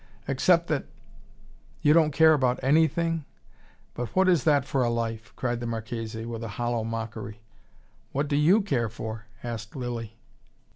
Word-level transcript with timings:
Except 0.27 0.65
that" 0.65 0.87
"You 1.83 1.93
don't 1.93 2.09
care 2.09 2.33
about 2.33 2.59
anything? 2.63 3.23
But 3.93 4.15
what 4.15 4.27
is 4.27 4.45
that 4.45 4.65
for 4.65 4.83
a 4.83 4.89
life?" 4.89 5.31
cried 5.35 5.59
the 5.59 5.67
Marchese, 5.67 6.25
with 6.25 6.43
a 6.43 6.47
hollow 6.57 6.83
mockery. 6.83 7.43
"What 8.11 8.27
do 8.27 8.35
YOU 8.35 8.63
care 8.63 8.89
for?" 8.89 9.27
asked 9.43 9.75
Lilly. 9.75 10.17